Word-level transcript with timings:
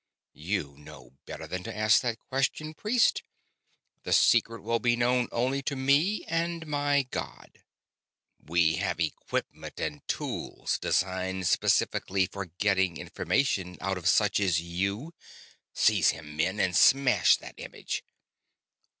"You 0.33 0.77
know 0.79 1.13
better 1.27 1.45
than 1.45 1.61
to 1.61 1.77
ask 1.77 2.01
that 2.01 2.17
question, 2.17 2.73
priest. 2.73 3.21
That 4.01 4.13
secret 4.13 4.63
will 4.63 4.79
be 4.79 4.95
known 4.95 5.27
only 5.31 5.61
to 5.61 5.75
me 5.75 6.23
and 6.27 6.65
my 6.65 7.03
god." 7.11 7.61
"We 8.43 8.77
have 8.77 8.99
equipment 8.99 9.79
and 9.79 10.01
tools 10.07 10.79
designed 10.79 11.45
specifically 11.45 12.25
for 12.25 12.45
getting 12.45 12.97
information 12.97 13.77
out 13.79 13.99
of 13.99 14.09
such 14.09 14.39
as 14.39 14.59
you. 14.59 15.13
Seize 15.71 16.09
him, 16.09 16.35
men, 16.35 16.59
and 16.59 16.75
smash 16.75 17.37
that 17.37 17.59
image!" 17.59 18.03